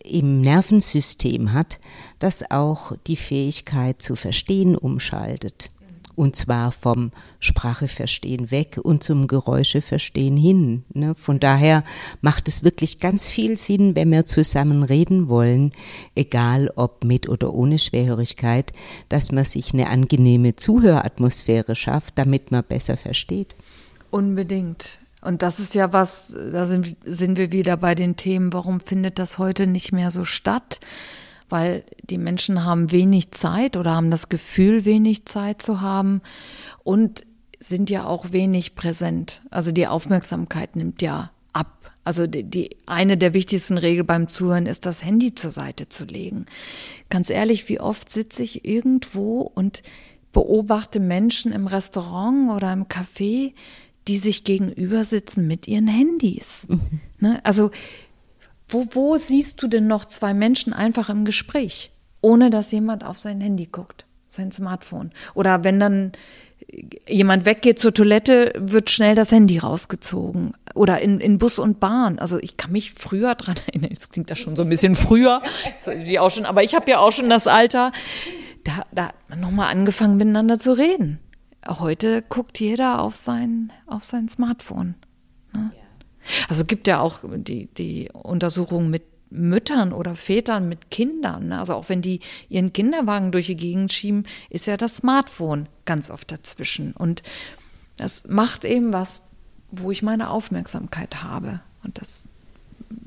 [0.03, 1.79] im Nervensystem hat,
[2.19, 5.71] das auch die Fähigkeit zu verstehen umschaltet.
[6.15, 10.83] Und zwar vom Spracheverstehen weg und zum Geräuscheverstehen hin.
[10.93, 11.15] Ne?
[11.15, 11.85] Von daher
[12.19, 15.71] macht es wirklich ganz viel Sinn, wenn wir zusammen reden wollen,
[16.15, 18.73] egal ob mit oder ohne Schwerhörigkeit,
[19.07, 23.55] dass man sich eine angenehme Zuhöratmosphäre schafft, damit man besser versteht.
[24.11, 24.98] Unbedingt.
[25.21, 29.19] Und das ist ja was, da sind, sind wir wieder bei den Themen, warum findet
[29.19, 30.79] das heute nicht mehr so statt?
[31.49, 36.21] Weil die Menschen haben wenig Zeit oder haben das Gefühl, wenig Zeit zu haben
[36.83, 37.25] und
[37.59, 39.41] sind ja auch wenig präsent.
[39.49, 41.91] Also die Aufmerksamkeit nimmt ja ab.
[42.05, 46.05] Also die, die eine der wichtigsten Regeln beim Zuhören ist, das Handy zur Seite zu
[46.05, 46.45] legen.
[47.09, 49.83] Ganz ehrlich, wie oft sitze ich irgendwo und
[50.31, 53.53] beobachte Menschen im Restaurant oder im Café,
[54.09, 56.65] die sich gegenüber sitzen mit ihren Handys.
[56.67, 56.99] Mhm.
[57.19, 57.39] Ne?
[57.43, 57.69] Also,
[58.67, 63.19] wo, wo siehst du denn noch zwei Menschen einfach im Gespräch, ohne dass jemand auf
[63.19, 65.11] sein Handy guckt, sein Smartphone?
[65.35, 66.11] Oder wenn dann
[67.07, 70.53] jemand weggeht zur Toilette, wird schnell das Handy rausgezogen.
[70.73, 72.17] Oder in, in Bus und Bahn.
[72.17, 75.43] Also ich kann mich früher dran erinnern, jetzt klingt das schon so ein bisschen früher,
[76.19, 77.91] auch schon, aber ich habe ja auch schon das Alter,
[78.63, 81.19] da, da hat man nochmal angefangen miteinander zu reden
[81.67, 84.95] heute guckt jeder auf sein, auf sein Smartphone.
[85.53, 85.71] Ne?
[85.75, 85.81] Ja.
[86.47, 91.49] Also gibt ja auch die, die Untersuchung mit Müttern oder Vätern mit Kindern.
[91.49, 91.59] Ne?
[91.59, 92.19] Also auch wenn die
[92.49, 96.93] ihren Kinderwagen durch die Gegend schieben, ist ja das Smartphone ganz oft dazwischen.
[96.93, 97.21] Und
[97.97, 99.21] das macht eben was,
[99.71, 101.61] wo ich meine Aufmerksamkeit habe.
[101.83, 102.25] Und das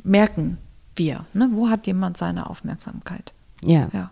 [0.05, 0.59] merken
[0.95, 1.27] wir.
[1.33, 1.49] Ne?
[1.53, 3.33] Wo hat jemand seine Aufmerksamkeit?
[3.65, 3.89] Ja.
[3.93, 4.11] ja.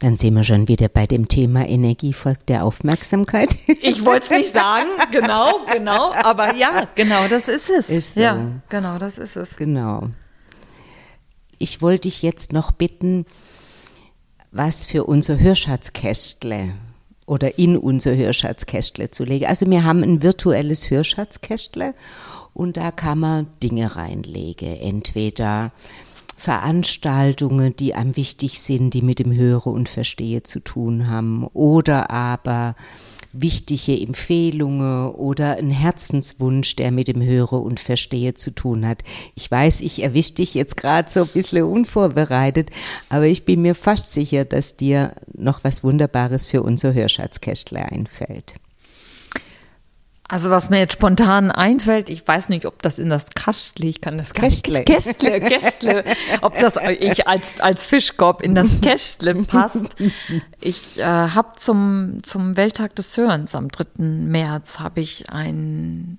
[0.00, 3.56] Dann sind wir schon wieder bei dem Thema Energie folgt der Aufmerksamkeit.
[3.66, 7.90] Ich wollte es nicht sagen, genau, genau, aber ja, genau, das ist es.
[7.90, 8.20] Ist so.
[8.20, 9.56] Ja, genau, das ist es.
[9.56, 10.08] Genau.
[11.58, 13.26] Ich wollte dich jetzt noch bitten,
[14.52, 16.74] was für unser Hörschatzkästle
[17.26, 19.46] oder in unser Hörschatzkästle zu legen.
[19.46, 21.94] Also wir haben ein virtuelles Hörschatzkästle
[22.54, 24.76] und da kann man Dinge reinlegen.
[24.80, 25.72] Entweder
[26.38, 32.12] Veranstaltungen, die einem wichtig sind, die mit dem Höre und Verstehe zu tun haben, oder
[32.12, 32.76] aber
[33.32, 39.02] wichtige Empfehlungen oder ein Herzenswunsch, der mit dem Höre und Verstehe zu tun hat.
[39.34, 42.70] Ich weiß, ich erwische dich jetzt gerade so ein bisschen unvorbereitet,
[43.08, 48.54] aber ich bin mir fast sicher, dass dir noch was Wunderbares für unser Hörschatzkästle einfällt.
[50.30, 54.02] Also was mir jetzt spontan einfällt, ich weiß nicht, ob das in das Kastle, ich
[54.02, 56.04] kann das Kästle, Kästle, Kästle,
[56.42, 59.96] ob das ich als, als Fischkorb in das Kästle passt.
[60.60, 64.02] Ich äh, habe zum, zum Welttag des Hörens am 3.
[64.02, 66.18] März habe ich ein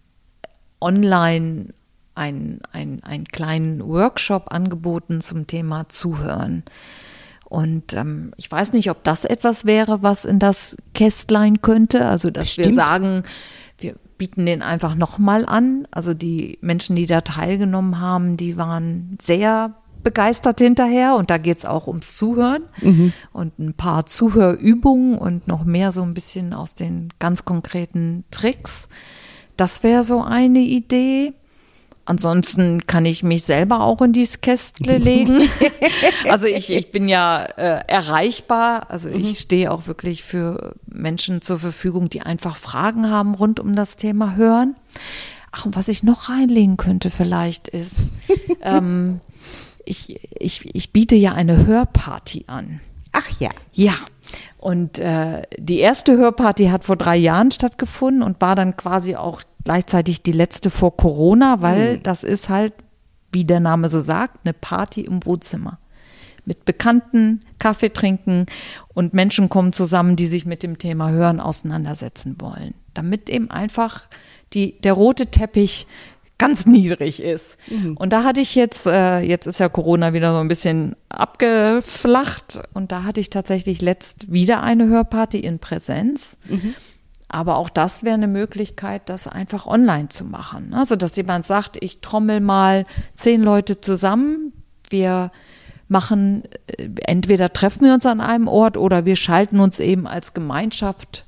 [0.81, 1.67] online
[2.15, 6.63] ein, ein, einen kleinen Workshop angeboten zum Thema Zuhören.
[7.45, 12.05] Und ähm, ich weiß nicht, ob das etwas wäre, was in das Kästlein könnte.
[12.05, 12.67] Also, dass Bestimmt.
[12.67, 13.23] wir sagen,
[13.81, 15.87] wir bieten den einfach nochmal an.
[15.91, 21.57] Also die Menschen, die da teilgenommen haben, die waren sehr begeistert hinterher und da geht
[21.57, 23.13] es auch ums Zuhören mhm.
[23.33, 28.87] und ein paar Zuhörübungen und noch mehr so ein bisschen aus den ganz konkreten Tricks.
[29.57, 31.33] Das wäre so eine Idee.
[32.09, 35.47] Ansonsten kann ich mich selber auch in dieses Kästle legen.
[36.27, 38.89] also ich, ich bin ja äh, erreichbar.
[38.89, 39.35] Also ich mhm.
[39.35, 44.35] stehe auch wirklich für Menschen zur Verfügung, die einfach Fragen haben rund um das Thema
[44.35, 44.75] Hören.
[45.51, 48.11] Ach, und was ich noch reinlegen könnte vielleicht ist,
[48.63, 49.19] ähm,
[49.85, 52.79] ich, ich, ich biete ja eine Hörparty an.
[53.11, 53.51] Ach ja.
[53.71, 53.93] Ja.
[54.59, 59.41] Und äh, die erste Hörparty hat vor drei Jahren stattgefunden und war dann quasi auch
[59.63, 62.03] gleichzeitig die letzte vor Corona, weil mhm.
[62.03, 62.73] das ist halt,
[63.31, 65.79] wie der Name so sagt, eine Party im Wohnzimmer.
[66.45, 68.47] Mit Bekannten, Kaffee trinken
[68.93, 72.73] und Menschen kommen zusammen, die sich mit dem Thema Hören auseinandersetzen wollen.
[72.93, 74.07] Damit eben einfach
[74.53, 75.87] die, der rote Teppich
[76.39, 77.58] ganz niedrig ist.
[77.67, 77.95] Mhm.
[77.95, 82.62] Und da hatte ich jetzt, äh, jetzt ist ja Corona wieder so ein bisschen abgeflacht
[82.73, 86.38] und da hatte ich tatsächlich letzt wieder eine Hörparty in Präsenz.
[86.45, 86.73] Mhm.
[87.28, 90.73] Aber auch das wäre eine Möglichkeit, das einfach online zu machen.
[90.73, 94.52] Also, dass jemand sagt, ich trommel mal zehn Leute zusammen,
[94.89, 95.32] wir
[95.88, 100.34] machen, äh, entweder treffen wir uns an einem Ort oder wir schalten uns eben als
[100.34, 101.25] Gemeinschaft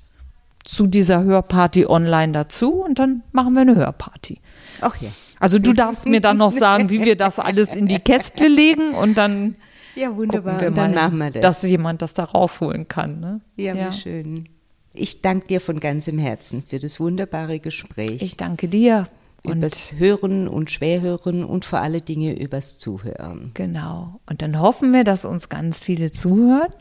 [0.64, 4.40] zu dieser Hörparty online dazu und dann machen wir eine Hörparty.
[4.82, 5.10] Ach ja.
[5.40, 8.94] Also du darfst mir dann noch sagen, wie wir das alles in die Kästle legen
[8.94, 9.56] und dann
[9.96, 10.62] ja wunderbar.
[10.62, 11.42] Wir mal, machen wir das.
[11.42, 13.20] Dass jemand das da rausholen kann.
[13.20, 13.42] Ne?
[13.58, 14.50] Ja, ja, wie schön.
[14.94, 18.22] Ich danke dir von ganzem Herzen für das wunderbare Gespräch.
[18.22, 19.08] Ich danke dir.
[19.44, 23.52] Und übers Hören und Schwerhören und vor alle Dinge übers Zuhören.
[23.56, 24.20] Genau.
[24.30, 26.72] Und dann hoffen wir, dass uns ganz viele zuhören.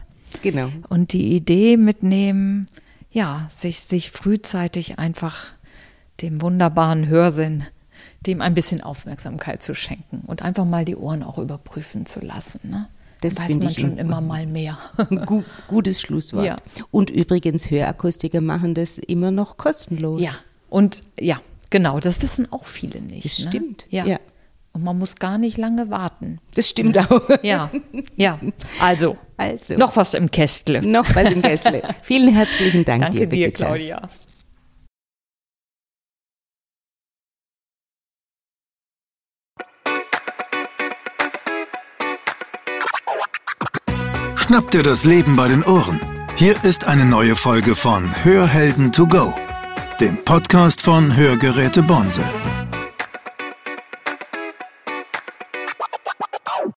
[0.42, 0.68] Genau.
[0.90, 2.66] Und die Idee mitnehmen,
[3.10, 5.46] ja, sich, sich frühzeitig einfach
[6.20, 7.64] dem wunderbaren Hörsinn,
[8.26, 12.60] dem ein bisschen Aufmerksamkeit zu schenken und einfach mal die Ohren auch überprüfen zu lassen.
[12.70, 12.88] Ne?
[13.20, 14.78] Das weiß man schon immer mal mehr.
[15.26, 16.46] Gu gutes Schlusswort.
[16.46, 16.56] Ja.
[16.90, 20.22] Und übrigens, Hörakustiker machen das immer noch kostenlos.
[20.22, 20.32] Ja,
[20.68, 23.24] und ja, genau, das wissen auch viele nicht.
[23.24, 23.48] Das ne?
[23.48, 23.86] stimmt.
[23.90, 24.06] Ja.
[24.06, 24.18] ja.
[24.72, 26.38] Und man muss gar nicht lange warten.
[26.54, 27.28] Das stimmt auch.
[27.42, 27.70] Ja,
[28.16, 28.38] ja.
[28.78, 29.74] Also, also.
[29.74, 30.80] noch was im Kästle.
[30.82, 31.82] Noch was im Kästle.
[32.02, 34.08] Vielen herzlichen Dank Danke dir, dir Claudia.
[44.36, 46.00] Schnapp dir das Leben bei den Ohren.
[46.36, 49.32] Hier ist eine neue Folge von Hörhelden to go,
[50.00, 52.24] dem Podcast von Hörgeräte Bonse.